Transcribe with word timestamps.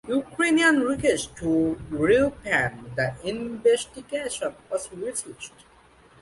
A 0.09 0.15
Ukrainian 0.15 0.79
request 0.79 1.35
to 1.37 1.79
reopen 1.91 2.91
the 2.95 3.13
investigation 3.23 4.55
was 4.71 4.91
refused. 4.91 5.53